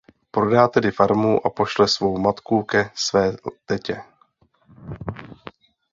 Prodá 0.31 0.67
tedy 0.67 0.91
farmu 0.91 1.45
a 1.45 1.49
pošle 1.57 1.87
svou 1.87 2.17
matku 2.17 2.63
ke 2.63 2.89
své 2.95 3.35
tetě. 3.65 4.03